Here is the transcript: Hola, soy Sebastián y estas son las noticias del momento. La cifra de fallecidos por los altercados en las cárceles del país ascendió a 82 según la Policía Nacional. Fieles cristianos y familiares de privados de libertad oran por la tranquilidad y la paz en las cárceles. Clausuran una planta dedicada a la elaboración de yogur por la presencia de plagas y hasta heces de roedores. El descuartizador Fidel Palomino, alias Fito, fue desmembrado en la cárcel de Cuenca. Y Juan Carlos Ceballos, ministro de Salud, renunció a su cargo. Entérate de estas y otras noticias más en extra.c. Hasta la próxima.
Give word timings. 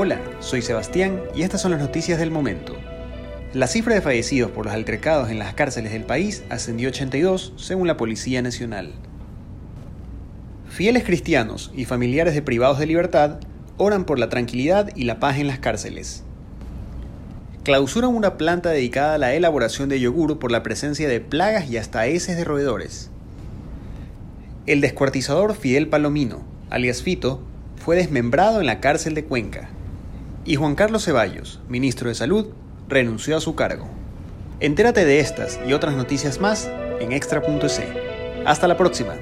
Hola, 0.00 0.20
soy 0.38 0.62
Sebastián 0.62 1.22
y 1.34 1.42
estas 1.42 1.60
son 1.60 1.72
las 1.72 1.80
noticias 1.80 2.20
del 2.20 2.30
momento. 2.30 2.76
La 3.52 3.66
cifra 3.66 3.96
de 3.96 4.00
fallecidos 4.00 4.52
por 4.52 4.66
los 4.66 4.72
altercados 4.72 5.28
en 5.28 5.40
las 5.40 5.54
cárceles 5.54 5.90
del 5.90 6.04
país 6.04 6.44
ascendió 6.50 6.86
a 6.86 6.92
82 6.92 7.54
según 7.56 7.88
la 7.88 7.96
Policía 7.96 8.40
Nacional. 8.40 8.92
Fieles 10.68 11.02
cristianos 11.02 11.72
y 11.74 11.84
familiares 11.84 12.34
de 12.34 12.42
privados 12.42 12.78
de 12.78 12.86
libertad 12.86 13.40
oran 13.76 14.04
por 14.04 14.20
la 14.20 14.28
tranquilidad 14.28 14.88
y 14.94 15.02
la 15.02 15.18
paz 15.18 15.38
en 15.38 15.48
las 15.48 15.58
cárceles. 15.58 16.22
Clausuran 17.64 18.14
una 18.14 18.36
planta 18.36 18.70
dedicada 18.70 19.14
a 19.14 19.18
la 19.18 19.34
elaboración 19.34 19.88
de 19.88 19.98
yogur 19.98 20.38
por 20.38 20.52
la 20.52 20.62
presencia 20.62 21.08
de 21.08 21.20
plagas 21.20 21.68
y 21.68 21.76
hasta 21.76 22.06
heces 22.06 22.36
de 22.36 22.44
roedores. 22.44 23.10
El 24.64 24.80
descuartizador 24.80 25.56
Fidel 25.56 25.88
Palomino, 25.88 26.44
alias 26.70 27.02
Fito, 27.02 27.42
fue 27.74 27.96
desmembrado 27.96 28.60
en 28.60 28.66
la 28.66 28.78
cárcel 28.78 29.14
de 29.14 29.24
Cuenca. 29.24 29.70
Y 30.48 30.56
Juan 30.56 30.76
Carlos 30.76 31.04
Ceballos, 31.04 31.60
ministro 31.68 32.08
de 32.08 32.14
Salud, 32.14 32.46
renunció 32.88 33.36
a 33.36 33.40
su 33.42 33.54
cargo. 33.54 33.86
Entérate 34.60 35.04
de 35.04 35.20
estas 35.20 35.60
y 35.68 35.74
otras 35.74 35.94
noticias 35.94 36.40
más 36.40 36.70
en 37.00 37.12
extra.c. 37.12 38.42
Hasta 38.46 38.66
la 38.66 38.78
próxima. 38.78 39.16